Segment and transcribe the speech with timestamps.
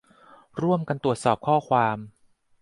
[0.61, 1.97] ร่วมกันตรวจสอบข้อความ